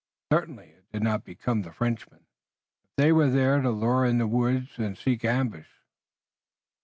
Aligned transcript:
Certainly, 0.31 0.69
it 0.69 0.85
did 0.91 1.03
not 1.03 1.23
become 1.23 1.61
Frenchmen, 1.61 2.25
if 2.83 2.95
they 2.95 3.11
were 3.11 3.29
there 3.29 3.61
to 3.61 3.69
lurk 3.69 4.09
in 4.09 4.17
the 4.17 4.25
woods 4.25 4.79
and 4.79 4.97
seek 4.97 5.23
ambush. 5.23 5.67